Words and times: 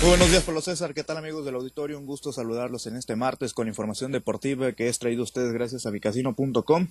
Buenos 0.00 0.30
días, 0.30 0.44
Pablo 0.44 0.60
César. 0.60 0.94
¿Qué 0.94 1.02
tal, 1.02 1.16
amigos 1.16 1.44
del 1.44 1.56
auditorio? 1.56 1.98
Un 1.98 2.06
gusto 2.06 2.32
saludarlos 2.32 2.86
en 2.86 2.94
este 2.94 3.16
martes 3.16 3.52
con 3.52 3.66
información 3.66 4.12
deportiva 4.12 4.70
que 4.70 4.88
es 4.88 5.00
traído 5.00 5.22
a 5.22 5.24
ustedes 5.24 5.52
gracias 5.52 5.86
a 5.86 5.90
vicasino.com, 5.90 6.88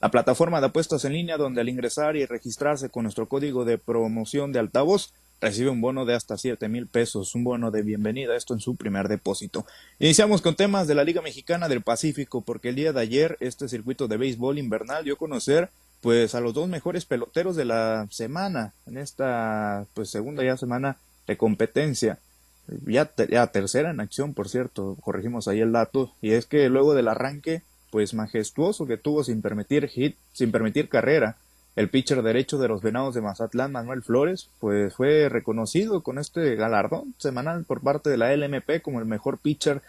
la 0.00 0.10
plataforma 0.12 0.60
de 0.60 0.68
apuestas 0.68 1.04
en 1.04 1.14
línea 1.14 1.36
donde 1.36 1.60
al 1.60 1.68
ingresar 1.68 2.14
y 2.14 2.26
registrarse 2.26 2.90
con 2.90 3.02
nuestro 3.02 3.26
código 3.26 3.64
de 3.64 3.76
promoción 3.76 4.52
de 4.52 4.60
altavoz 4.60 5.12
recibe 5.40 5.68
un 5.68 5.80
bono 5.80 6.04
de 6.04 6.14
hasta 6.14 6.38
siete 6.38 6.68
mil 6.68 6.86
pesos, 6.86 7.34
un 7.34 7.42
bono 7.42 7.72
de 7.72 7.82
bienvenida, 7.82 8.36
esto 8.36 8.54
en 8.54 8.60
su 8.60 8.76
primer 8.76 9.08
depósito. 9.08 9.66
Iniciamos 9.98 10.40
con 10.40 10.54
temas 10.54 10.86
de 10.86 10.94
la 10.94 11.02
Liga 11.02 11.22
Mexicana 11.22 11.68
del 11.68 11.82
Pacífico, 11.82 12.42
porque 12.42 12.68
el 12.68 12.76
día 12.76 12.92
de 12.92 13.00
ayer 13.00 13.36
este 13.40 13.68
circuito 13.68 14.06
de 14.06 14.16
béisbol 14.16 14.58
invernal 14.58 15.02
dio 15.02 15.14
a 15.14 15.18
conocer 15.18 15.70
pues 16.00 16.36
a 16.36 16.40
los 16.40 16.54
dos 16.54 16.68
mejores 16.68 17.04
peloteros 17.04 17.56
de 17.56 17.64
la 17.64 18.06
semana, 18.12 18.74
en 18.86 18.96
esta 18.96 19.86
pues 19.92 20.08
segunda 20.08 20.44
ya 20.44 20.56
semana 20.56 20.98
de 21.26 21.36
competencia 21.36 22.20
ya, 22.86 23.06
tercera 23.48 23.90
en 23.90 24.00
acción, 24.00 24.34
por 24.34 24.48
cierto, 24.48 24.96
corregimos 25.00 25.48
ahí 25.48 25.60
el 25.60 25.72
dato, 25.72 26.12
y 26.20 26.32
es 26.32 26.46
que 26.46 26.68
luego 26.68 26.94
del 26.94 27.08
arranque, 27.08 27.62
pues 27.90 28.14
majestuoso 28.14 28.86
que 28.86 28.96
tuvo 28.96 29.24
sin 29.24 29.42
permitir 29.42 29.88
hit, 29.88 30.16
sin 30.32 30.50
permitir 30.50 30.88
carrera, 30.88 31.36
el 31.76 31.90
pitcher 31.90 32.22
derecho 32.22 32.58
de 32.58 32.68
los 32.68 32.82
Venados 32.82 33.14
de 33.14 33.20
Mazatlán, 33.20 33.72
Manuel 33.72 34.02
Flores, 34.02 34.48
pues 34.60 34.94
fue 34.94 35.28
reconocido 35.28 36.02
con 36.02 36.18
este 36.18 36.54
galardón 36.54 37.14
semanal 37.18 37.64
por 37.64 37.80
parte 37.80 38.10
de 38.10 38.16
la 38.16 38.34
LMP 38.34 38.80
como 38.80 39.00
el 39.00 39.06
mejor 39.06 39.38
pitcher 39.38 39.82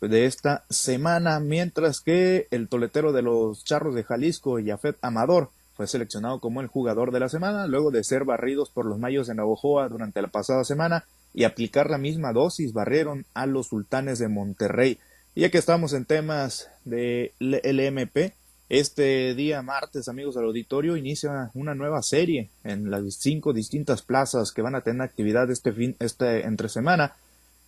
de 0.00 0.26
esta 0.26 0.64
semana, 0.70 1.38
mientras 1.40 2.00
que 2.00 2.46
el 2.50 2.68
toletero 2.68 3.12
de 3.12 3.22
los 3.22 3.64
Charros 3.64 3.94
de 3.94 4.04
Jalisco, 4.04 4.58
Yafet 4.58 4.96
Amador, 5.02 5.50
fue 5.74 5.86
seleccionado 5.86 6.40
como 6.40 6.60
el 6.60 6.66
jugador 6.66 7.12
de 7.12 7.20
la 7.20 7.28
semana, 7.28 7.66
luego 7.66 7.90
de 7.90 8.04
ser 8.04 8.24
barridos 8.24 8.70
por 8.70 8.86
los 8.86 8.98
Mayos 8.98 9.26
de 9.26 9.34
Navojoa 9.34 9.88
durante 9.88 10.22
la 10.22 10.28
pasada 10.28 10.64
semana 10.64 11.04
y 11.38 11.44
aplicar 11.44 11.88
la 11.88 11.98
misma 11.98 12.32
dosis 12.32 12.72
barrieron 12.72 13.24
a 13.32 13.46
los 13.46 13.68
sultanes 13.68 14.18
de 14.18 14.26
Monterrey. 14.26 14.98
Y 15.36 15.42
ya 15.42 15.50
que 15.50 15.58
estamos 15.58 15.92
en 15.92 16.04
temas 16.04 16.68
de 16.84 17.32
LMP, 17.38 18.34
este 18.68 19.36
día 19.36 19.62
martes, 19.62 20.08
amigos 20.08 20.34
del 20.34 20.46
auditorio, 20.46 20.96
inicia 20.96 21.52
una 21.54 21.76
nueva 21.76 22.02
serie 22.02 22.50
en 22.64 22.90
las 22.90 23.04
cinco 23.20 23.52
distintas 23.52 24.02
plazas 24.02 24.50
que 24.50 24.62
van 24.62 24.74
a 24.74 24.80
tener 24.80 25.00
actividad 25.00 25.48
este 25.52 25.72
fin, 25.72 25.94
este 26.00 26.44
entre 26.44 26.68
semana. 26.68 27.14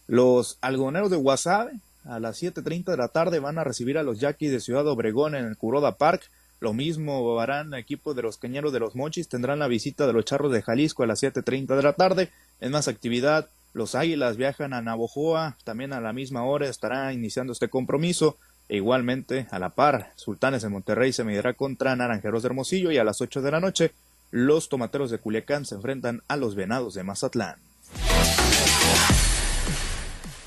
Los 0.08 0.58
algoneros 0.62 1.12
de 1.12 1.18
Guasave 1.18 1.78
a 2.04 2.18
las 2.18 2.42
7.30 2.42 2.86
de 2.86 2.96
la 2.96 3.06
tarde 3.06 3.38
van 3.38 3.58
a 3.58 3.62
recibir 3.62 3.98
a 3.98 4.02
los 4.02 4.18
Yaquis 4.18 4.50
de 4.50 4.58
Ciudad 4.58 4.88
Obregón 4.88 5.36
en 5.36 5.44
el 5.44 5.56
Curoda 5.56 5.96
Park. 5.96 6.22
Lo 6.58 6.72
mismo 6.72 7.38
harán 7.38 7.72
equipo 7.74 8.14
de 8.14 8.22
los 8.22 8.36
Cañeros 8.36 8.72
de 8.72 8.80
los 8.80 8.96
Mochis, 8.96 9.28
tendrán 9.28 9.60
la 9.60 9.68
visita 9.68 10.08
de 10.08 10.12
los 10.12 10.24
Charros 10.24 10.50
de 10.50 10.60
Jalisco 10.60 11.04
a 11.04 11.06
las 11.06 11.22
7.30 11.22 11.76
de 11.76 11.82
la 11.84 11.92
tarde. 11.92 12.30
En 12.60 12.72
más 12.72 12.88
actividad, 12.88 13.48
los 13.72 13.94
Águilas 13.94 14.36
viajan 14.36 14.72
a 14.72 14.82
Navojoa, 14.82 15.56
también 15.64 15.92
a 15.92 16.00
la 16.00 16.12
misma 16.12 16.44
hora 16.44 16.68
estará 16.68 17.12
iniciando 17.12 17.52
este 17.52 17.68
compromiso. 17.68 18.36
E 18.68 18.76
igualmente, 18.76 19.48
a 19.50 19.58
la 19.58 19.70
par, 19.70 20.12
Sultanes 20.14 20.62
de 20.62 20.68
Monterrey 20.68 21.12
se 21.12 21.24
medirá 21.24 21.54
contra 21.54 21.96
Naranjeros 21.96 22.42
de 22.42 22.46
Hermosillo 22.48 22.92
y 22.92 22.98
a 22.98 23.04
las 23.04 23.20
8 23.20 23.42
de 23.42 23.50
la 23.50 23.60
noche, 23.60 23.92
los 24.30 24.68
Tomateros 24.68 25.10
de 25.10 25.18
Culiacán 25.18 25.66
se 25.66 25.74
enfrentan 25.74 26.22
a 26.28 26.36
los 26.36 26.54
Venados 26.54 26.94
de 26.94 27.02
Mazatlán. 27.02 27.56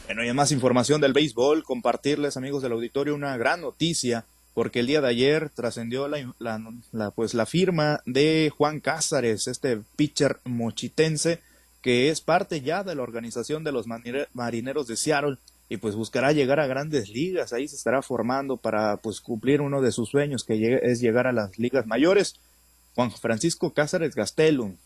Bueno, 0.06 0.24
y 0.24 0.34
más 0.34 0.52
información 0.52 1.02
del 1.02 1.12
béisbol, 1.12 1.64
compartirles, 1.64 2.38
amigos 2.38 2.62
del 2.62 2.74
auditorio, 2.74 3.16
una 3.16 3.36
gran 3.36 3.62
noticia, 3.62 4.26
porque 4.54 4.82
el 4.82 4.88
día 4.88 5.02
de 5.02 5.08
ayer 5.08 5.50
trascendió 5.50 6.08
la, 6.08 7.12
pues, 7.16 7.34
la 7.34 7.46
firma 7.46 8.02
de 8.06 8.52
Juan 8.56 8.80
Cázares, 8.80 9.48
este 9.48 9.82
pitcher 9.96 10.40
mochitense, 10.46 11.42
que 11.84 12.10
es 12.10 12.22
parte 12.22 12.62
ya 12.62 12.84
de 12.84 12.96
la 12.96 13.04
organización 13.04 13.66
de 13.66 13.74
los 13.74 13.86
marineros 13.88 14.88
de 14.88 14.96
Seattle 14.96 15.38
y 15.68 15.78
pues 15.78 15.96
buscará 15.96 16.32
llegar 16.32 16.62
a 16.62 16.66
grandes 16.66 17.10
ligas, 17.10 17.52
ahí 17.52 17.68
se 17.68 17.76
estará 17.76 18.02
formando 18.02 18.56
para 18.56 18.98
pues 18.98 19.20
cumplir 19.20 19.60
uno 19.60 19.82
de 19.82 19.92
sus 19.92 20.10
sueños 20.10 20.46
que 20.46 20.80
es 20.82 21.02
llegar 21.02 21.28
a 21.28 21.34
las 21.34 21.60
ligas 21.60 21.86
mayores. 21.86 22.36
Juan 22.96 23.12
Francisco 23.12 23.74
Cázares 23.74 24.16
Gastelum, 24.16 24.78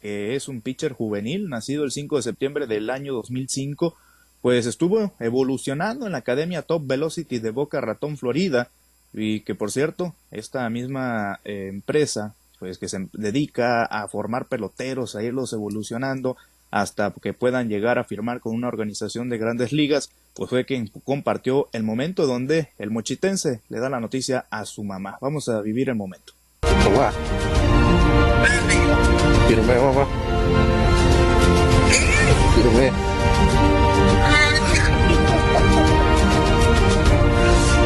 que 0.00 0.36
es 0.36 0.46
un 0.46 0.60
pitcher 0.60 0.92
juvenil, 0.92 1.48
nacido 1.48 1.82
el 1.82 1.90
5 1.90 2.16
de 2.16 2.22
septiembre 2.22 2.66
del 2.68 2.90
año 2.90 3.12
2005, 3.14 3.96
pues 4.40 4.66
estuvo 4.66 5.12
evolucionando 5.18 6.06
en 6.06 6.12
la 6.12 6.18
Academia 6.18 6.62
Top 6.62 6.86
Velocity 6.86 7.40
de 7.40 7.50
Boca 7.50 7.80
Ratón, 7.80 8.16
Florida, 8.16 8.70
y 9.12 9.40
que 9.40 9.56
por 9.56 9.72
cierto, 9.72 10.14
esta 10.30 10.68
misma 10.70 11.40
eh, 11.44 11.66
empresa 11.68 12.36
pues 12.60 12.78
que 12.78 12.88
se 12.88 13.08
dedica 13.14 13.84
a 13.84 14.06
formar 14.06 14.46
peloteros, 14.46 15.16
a 15.16 15.22
irlos 15.24 15.52
evolucionando 15.52 16.36
hasta 16.70 17.12
que 17.20 17.32
puedan 17.32 17.68
llegar 17.68 17.98
a 17.98 18.04
firmar 18.04 18.38
con 18.40 18.54
una 18.54 18.68
organización 18.68 19.28
de 19.28 19.38
grandes 19.38 19.72
ligas, 19.72 20.10
pues 20.34 20.50
fue 20.50 20.64
quien 20.64 20.86
compartió 20.86 21.68
el 21.72 21.82
momento 21.82 22.26
donde 22.26 22.68
el 22.78 22.90
mochitense 22.90 23.62
le 23.68 23.80
da 23.80 23.88
la 23.88 23.98
noticia 23.98 24.46
a 24.50 24.64
su 24.64 24.84
mamá. 24.84 25.18
Vamos 25.20 25.48
a 25.48 25.60
vivir 25.62 25.88
el 25.88 25.96
momento. 25.96 26.34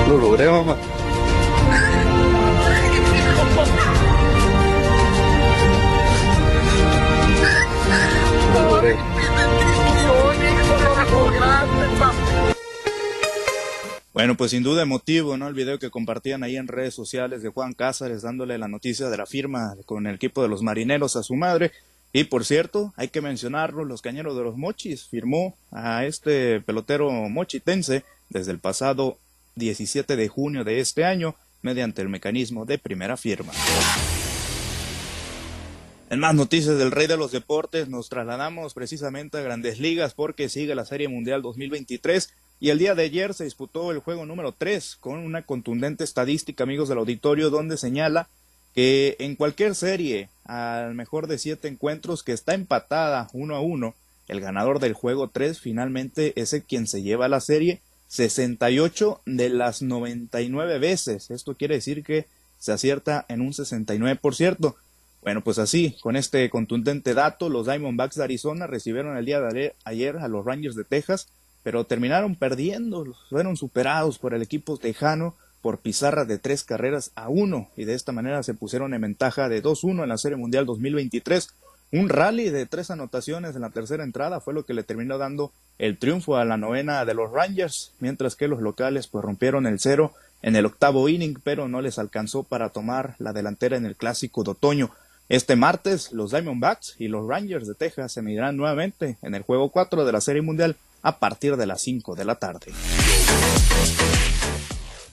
Lo 0.09 0.19
logré, 0.19 0.51
mamá. 0.51 0.77
Bueno, 14.25 14.39
pues 14.39 14.53
sin 14.53 14.63
duda 14.63 14.81
emotivo, 14.81 15.37
¿no? 15.37 15.49
El 15.49 15.53
video 15.53 15.79
que 15.79 15.91
compartían 15.91 16.43
ahí 16.43 16.57
en 16.57 16.67
redes 16.67 16.95
sociales 16.95 17.43
de 17.43 17.51
Juan 17.51 17.75
Cázares 17.75 18.23
dándole 18.23 18.57
la 18.57 18.69
noticia 18.69 19.11
de 19.11 19.19
la 19.19 19.27
firma 19.27 19.77
con 19.85 20.07
el 20.07 20.15
equipo 20.15 20.43
de 20.43 20.49
los 20.49 20.63
marineros 20.63 21.17
a 21.17 21.23
su 21.23 21.35
madre. 21.35 21.73
Y 22.11 22.25
por 22.25 22.47
cierto, 22.47 22.95
hay 22.97 23.09
que 23.09 23.21
mencionarlo, 23.21 23.85
los 23.85 24.01
Cañeros 24.01 24.35
de 24.35 24.43
los 24.43 24.57
Mochis 24.57 25.05
firmó 25.05 25.59
a 25.71 26.07
este 26.07 26.63
pelotero 26.63 27.11
mochitense 27.29 28.03
desde 28.31 28.53
el 28.53 28.61
pasado 28.61 29.19
17 29.57 30.17
de 30.17 30.29
junio 30.29 30.65
de 30.65 30.81
este 30.81 31.05
año 31.05 31.35
mediante 31.61 32.01
el 32.01 32.09
mecanismo 32.09 32.65
de 32.65 32.79
primera 32.79 33.19
firma. 33.19 33.53
En 36.09 36.21
más 36.21 36.35
noticias 36.35 36.79
del 36.79 36.93
Rey 36.93 37.09
de 37.09 37.19
los 37.19 37.31
Deportes, 37.31 37.91
nos 37.91 38.09
trasladamos 38.09 38.73
precisamente 38.73 39.37
a 39.37 39.43
Grandes 39.43 39.81
Ligas 39.81 40.15
porque 40.15 40.49
sigue 40.49 40.75
la 40.75 40.87
Serie 40.87 41.09
Mundial 41.09 41.43
2023 41.43 42.33
y 42.61 42.71
el 42.71 42.79
día 42.79 42.95
de 42.95 43.05
ayer 43.05 43.35
se 43.35 43.45
disputó 43.45 43.91
el 43.91 43.99
juego 43.99 44.27
número 44.27 44.53
3 44.53 44.97
con 45.01 45.19
una 45.19 45.43
contundente 45.43 46.05
estadística, 46.05 46.65
amigos 46.65 46.89
del 46.89 46.99
auditorio, 46.99 47.51
donde 47.51 47.77
señala 47.77 48.29
que 48.75 49.17
en 49.19 49.37
cualquier 49.37 49.75
serie, 49.75 50.29
al 50.45 50.95
mejor 50.95 51.27
de 51.27 51.39
siete 51.39 51.69
encuentros 51.69 52.23
que 52.23 52.33
está 52.33 52.55
empatada 52.55 53.29
uno 53.33 53.55
a 53.55 53.61
uno, 53.61 53.95
el 54.29 54.41
ganador 54.41 54.81
del 54.81 54.95
juego 54.95 55.29
3 55.29 55.61
finalmente 55.61 56.33
es 56.41 56.53
el 56.53 56.63
quien 56.63 56.87
se 56.87 57.03
lleva 57.03 57.29
la 57.29 57.41
serie 57.41 57.81
68 58.09 59.21
de 59.27 59.49
las 59.51 59.83
99 59.83 60.79
veces. 60.79 61.31
Esto 61.31 61.55
quiere 61.55 61.77
decir 61.77 62.03
que 62.03 62.27
se 62.59 62.73
acierta 62.73 63.27
en 63.29 63.41
un 63.41 63.53
69%. 63.53 64.75
Bueno, 65.23 65.41
pues 65.43 65.59
así, 65.59 65.97
con 66.01 66.17
este 66.17 66.49
contundente 66.51 67.15
dato, 67.15 67.49
los 67.49 67.67
Diamondbacks 67.67 68.17
de 68.17 68.25
Arizona 68.25 68.67
recibieron 68.67 69.17
el 69.17 69.25
día 69.25 69.41
de 69.41 69.75
ayer 69.85 70.19
a 70.19 70.29
los 70.29 70.45
Rangers 70.45 70.77
de 70.77 70.85
Texas 70.85 71.29
pero 71.65 71.85
terminaron 71.85 72.37
perdiendo, 72.37 73.05
fueron 73.29 73.57
superados 73.57 74.19
por 74.19 74.35
el 74.35 74.43
equipo 74.43 74.77
tejano 74.77 75.35
por 75.63 75.79
pizarra 75.79 76.27
de 76.27 76.39
tres 76.39 76.63
carreras 76.63 77.11
a 77.17 77.31
uno 77.31 77.71
y 77.75 77.87
de 77.87 77.95
esta 77.95 78.13
manera 78.13 78.43
se 78.43 78.53
pusieron 78.53 78.93
en 78.93 79.01
ventaja 79.01 79.49
de 79.49 79.63
2-1 79.63 80.03
en 80.03 80.09
la 80.11 80.19
Serie 80.19 80.37
Mundial 80.37 80.67
2023. 80.67 81.49
Un 81.93 82.11
rally 82.11 82.51
de 82.51 82.67
tres 82.67 82.91
anotaciones 82.91 83.57
en 83.57 83.63
la 83.63 83.71
tercera 83.71 84.05
entrada 84.05 84.41
fue 84.41 84.53
lo 84.53 84.67
que 84.67 84.75
le 84.75 84.83
terminó 84.83 85.17
dando 85.17 85.53
el 85.79 85.97
triunfo 85.99 86.37
a 86.37 86.45
la 86.45 86.59
novena 86.59 87.05
de 87.07 87.15
los 87.15 87.33
Rangers, 87.33 87.93
mientras 87.99 88.37
que 88.37 88.47
los 88.47 88.61
locales 88.61 89.07
pues 89.07 89.25
rompieron 89.25 89.67
el 89.67 89.81
cero 89.81 90.13
en 90.43 90.57
el 90.57 90.67
octavo 90.67 91.09
inning, 91.09 91.41
pero 91.43 91.67
no 91.67 91.81
les 91.81 91.99
alcanzó 91.99 92.43
para 92.43 92.69
tomar 92.69 93.15
la 93.19 93.33
delantera 93.33 93.79
en 93.79 93.87
el 93.87 93.97
clásico 93.97 94.45
de 94.45 94.51
otoño. 94.51 94.91
Este 95.31 95.57
martes, 95.57 96.13
los 96.13 96.33
Diamondbacks 96.33 96.97
y 96.99 97.09
los 97.09 97.27
Rangers 97.27 97.67
de 97.67 97.75
Texas 97.75 98.13
se 98.13 98.21
medirán 98.21 98.59
nuevamente 98.59 99.17
en 99.23 99.35
el 99.35 99.41
juego 99.41 99.71
4 99.71 100.05
de 100.05 100.13
la 100.13 100.21
Serie 100.21 100.43
Mundial 100.43 100.77
a 101.05 101.19
partir 101.19 101.57
de 101.57 101.67
las 101.67 101.83
5 101.83 102.17
de 102.17 102.25
la 102.25 102.35
tarde. 102.35 102.73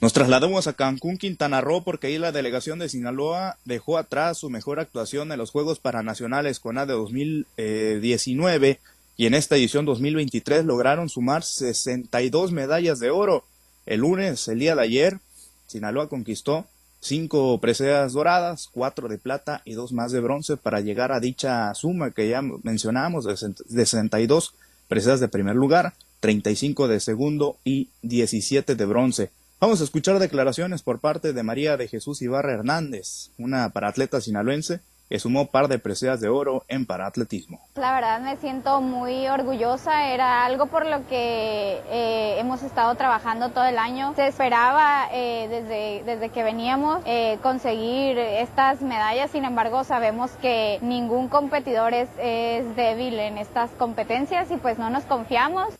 Nos 0.00 0.12
trasladamos 0.12 0.66
a 0.66 0.72
Cancún, 0.72 1.16
Quintana 1.16 1.60
Roo, 1.60 1.84
porque 1.84 2.08
ahí 2.08 2.18
la 2.18 2.32
delegación 2.32 2.80
de 2.80 2.88
Sinaloa 2.88 3.58
dejó 3.64 3.98
atrás 3.98 4.38
su 4.38 4.50
mejor 4.50 4.80
actuación 4.80 5.30
en 5.30 5.38
los 5.38 5.52
Juegos 5.52 5.78
Paranacionales 5.78 6.60
de 6.60 6.92
2019 6.92 8.80
y 9.16 9.26
en 9.26 9.34
esta 9.34 9.54
edición 9.54 9.84
2023 9.84 10.64
lograron 10.64 11.08
sumar 11.08 11.44
62 11.44 12.50
medallas 12.50 12.98
de 12.98 13.10
oro. 13.10 13.44
El 13.86 14.00
lunes, 14.00 14.48
el 14.48 14.58
día 14.58 14.74
de 14.74 14.82
ayer, 14.82 15.20
Sinaloa 15.68 16.08
conquistó 16.08 16.66
cinco 16.98 17.60
preseas 17.60 18.14
doradas, 18.14 18.68
cuatro 18.72 19.08
de 19.08 19.18
plata 19.18 19.60
y 19.64 19.74
dos 19.74 19.92
más 19.92 20.10
de 20.10 20.20
bronce 20.20 20.56
para 20.56 20.80
llegar 20.80 21.12
a 21.12 21.20
dicha 21.20 21.72
suma 21.74 22.12
que 22.12 22.28
ya 22.28 22.42
mencionamos 22.42 23.24
de 23.24 23.86
62 23.86 24.54
preseas 24.92 25.20
de 25.20 25.28
primer 25.28 25.56
lugar, 25.56 25.94
35 26.20 26.86
de 26.86 27.00
segundo 27.00 27.56
y 27.64 27.88
17 28.02 28.74
de 28.74 28.84
bronce. 28.84 29.30
Vamos 29.58 29.80
a 29.80 29.84
escuchar 29.84 30.18
declaraciones 30.18 30.82
por 30.82 30.98
parte 30.98 31.32
de 31.32 31.42
María 31.42 31.78
de 31.78 31.88
Jesús 31.88 32.20
Ibarra 32.20 32.52
Hernández, 32.52 33.30
una 33.38 33.70
paratleta 33.70 34.20
sinaloense 34.20 34.80
que 35.12 35.18
sumó 35.18 35.50
par 35.50 35.68
de 35.68 35.78
preseas 35.78 36.22
de 36.22 36.30
oro 36.30 36.64
en 36.68 36.86
paraatletismo. 36.86 37.60
La 37.74 37.92
verdad 37.92 38.18
me 38.22 38.38
siento 38.38 38.80
muy 38.80 39.28
orgullosa, 39.28 40.10
era 40.10 40.46
algo 40.46 40.68
por 40.68 40.86
lo 40.86 41.06
que 41.06 41.82
eh, 41.90 42.36
hemos 42.38 42.62
estado 42.62 42.94
trabajando 42.94 43.50
todo 43.50 43.66
el 43.66 43.76
año. 43.76 44.14
Se 44.16 44.26
esperaba 44.26 45.10
eh, 45.12 45.48
desde, 45.50 46.02
desde 46.10 46.30
que 46.30 46.42
veníamos 46.42 47.02
eh, 47.04 47.36
conseguir 47.42 48.16
estas 48.16 48.80
medallas, 48.80 49.30
sin 49.30 49.44
embargo 49.44 49.84
sabemos 49.84 50.30
que 50.40 50.78
ningún 50.80 51.28
competidor 51.28 51.92
es, 51.92 52.08
es 52.18 52.74
débil 52.74 53.18
en 53.18 53.36
estas 53.36 53.70
competencias 53.72 54.50
y 54.50 54.56
pues 54.56 54.78
no 54.78 54.88
nos 54.88 55.04
confiamos. 55.04 55.74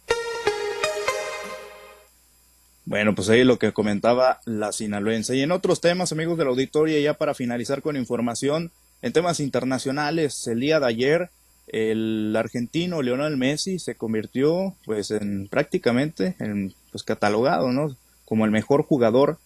Bueno, 2.84 3.14
pues 3.14 3.30
ahí 3.30 3.44
lo 3.44 3.58
que 3.58 3.72
comentaba 3.72 4.40
la 4.44 4.72
sinaloense. 4.72 5.34
Y 5.36 5.40
en 5.40 5.52
otros 5.52 5.80
temas, 5.80 6.12
amigos 6.12 6.36
del 6.36 6.48
auditorio, 6.48 7.00
ya 7.00 7.14
para 7.14 7.32
finalizar 7.32 7.80
con 7.80 7.96
información, 7.96 8.70
en 9.02 9.12
temas 9.12 9.40
internacionales, 9.40 10.46
el 10.46 10.60
día 10.60 10.80
de 10.80 10.86
ayer, 10.86 11.30
el 11.66 12.34
argentino 12.36 13.02
Lionel 13.02 13.36
Messi 13.36 13.78
se 13.78 13.96
convirtió, 13.96 14.74
pues, 14.84 15.10
en 15.10 15.48
prácticamente, 15.48 16.36
en, 16.38 16.72
pues, 16.90 17.02
catalogado, 17.02 17.72
¿no? 17.72 17.96
Como 18.24 18.44
el 18.44 18.50
mejor 18.50 18.84
jugador, 18.84 19.38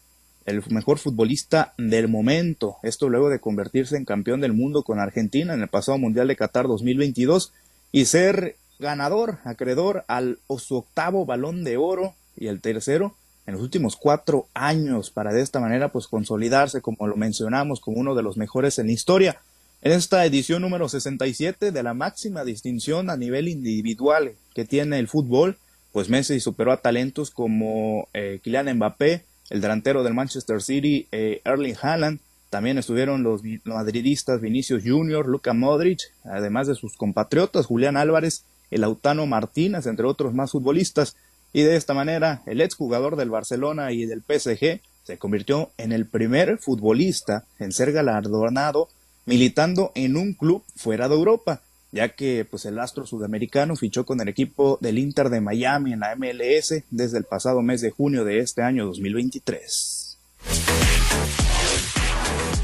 el 0.44 0.62
mejor 0.70 0.98
futbolista 0.98 1.74
del 1.78 2.08
momento. 2.08 2.76
Esto 2.82 3.08
luego 3.08 3.30
de 3.30 3.40
convertirse 3.40 3.96
en 3.96 4.04
campeón 4.04 4.40
del 4.40 4.52
mundo 4.52 4.82
con 4.82 5.00
Argentina 5.00 5.54
en 5.54 5.62
el 5.62 5.68
pasado 5.68 5.98
Mundial 5.98 6.28
de 6.28 6.36
Qatar 6.36 6.68
2022 6.68 7.52
y 7.92 8.04
ser 8.04 8.56
ganador, 8.78 9.38
acreedor 9.44 10.04
al 10.06 10.38
su 10.58 10.76
octavo 10.76 11.24
balón 11.24 11.64
de 11.64 11.78
oro 11.78 12.14
y 12.36 12.48
el 12.48 12.60
tercero 12.60 13.16
en 13.46 13.54
los 13.54 13.62
últimos 13.62 13.96
cuatro 13.96 14.48
años 14.54 15.10
para 15.10 15.32
de 15.32 15.40
esta 15.40 15.60
manera 15.60 15.90
pues 15.90 16.08
consolidarse, 16.08 16.82
como 16.82 17.06
lo 17.06 17.16
mencionamos, 17.16 17.80
como 17.80 17.98
uno 17.98 18.14
de 18.14 18.22
los 18.22 18.36
mejores 18.36 18.78
en 18.78 18.86
la 18.86 18.92
historia. 18.92 19.40
En 19.86 19.92
esta 19.92 20.26
edición 20.26 20.62
número 20.62 20.88
67 20.88 21.70
de 21.70 21.82
la 21.84 21.94
máxima 21.94 22.42
distinción 22.42 23.08
a 23.08 23.16
nivel 23.16 23.46
individual 23.46 24.32
que 24.52 24.64
tiene 24.64 24.98
el 24.98 25.06
fútbol, 25.06 25.58
pues 25.92 26.08
Messi 26.08 26.40
superó 26.40 26.72
a 26.72 26.78
talentos 26.78 27.30
como 27.30 28.08
eh, 28.12 28.40
Kylian 28.42 28.78
Mbappé, 28.78 29.22
el 29.48 29.60
delantero 29.60 30.02
del 30.02 30.12
Manchester 30.12 30.60
City, 30.60 31.06
eh, 31.12 31.40
Erling 31.44 31.76
Haaland, 31.80 32.18
también 32.50 32.78
estuvieron 32.78 33.22
los 33.22 33.42
madridistas 33.62 34.40
Vinicius 34.40 34.82
Junior, 34.84 35.28
Luka 35.28 35.52
Modric, 35.52 36.00
además 36.24 36.66
de 36.66 36.74
sus 36.74 36.96
compatriotas 36.96 37.66
Julián 37.66 37.96
Álvarez, 37.96 38.42
el 38.72 38.82
Autano 38.82 39.24
Martínez, 39.26 39.86
entre 39.86 40.06
otros 40.06 40.34
más 40.34 40.50
futbolistas. 40.50 41.14
Y 41.52 41.62
de 41.62 41.76
esta 41.76 41.94
manera, 41.94 42.42
el 42.46 42.60
exjugador 42.60 43.14
del 43.14 43.30
Barcelona 43.30 43.92
y 43.92 44.04
del 44.04 44.22
PSG 44.22 44.80
se 45.04 45.18
convirtió 45.18 45.70
en 45.78 45.92
el 45.92 46.06
primer 46.06 46.58
futbolista 46.58 47.44
en 47.60 47.70
ser 47.70 47.92
galardonado 47.92 48.88
militando 49.26 49.92
en 49.94 50.16
un 50.16 50.32
club 50.32 50.64
fuera 50.76 51.08
de 51.08 51.14
Europa, 51.14 51.60
ya 51.92 52.14
que 52.14 52.46
pues 52.48 52.64
el 52.64 52.78
astro 52.78 53.06
sudamericano 53.06 53.76
fichó 53.76 54.06
con 54.06 54.20
el 54.20 54.28
equipo 54.28 54.78
del 54.80 54.98
Inter 54.98 55.28
de 55.28 55.40
Miami 55.40 55.92
en 55.92 56.00
la 56.00 56.14
MLS 56.16 56.82
desde 56.90 57.18
el 57.18 57.24
pasado 57.24 57.60
mes 57.60 57.80
de 57.80 57.90
junio 57.90 58.24
de 58.24 58.38
este 58.38 58.62
año 58.62 58.86
2023. 58.86 60.18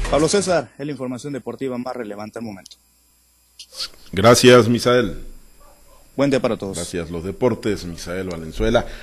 Pablo 0.09 0.27
César, 0.29 0.71
es 0.77 0.85
la 0.85 0.91
información 0.91 1.33
deportiva 1.33 1.77
más 1.77 1.95
relevante 1.95 2.39
al 2.39 2.45
momento. 2.45 2.77
Gracias, 4.11 4.69
Misael. 4.69 5.17
Buen 6.15 6.29
día 6.29 6.39
para 6.39 6.55
todos. 6.55 6.77
Gracias. 6.77 7.09
Los 7.09 7.23
deportes, 7.23 7.83
Misael 7.85 8.29
Valenzuela. 8.29 8.85